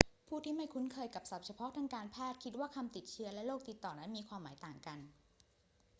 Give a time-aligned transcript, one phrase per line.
[0.27, 4.99] ผู้ที่ไม่คุ้นเคยกับศัพท์เฉพาะทางการแพทย์คิดว่า คำว่าติดเชื้อและโรคติดต่อนั้นมีความหมายต่างกัน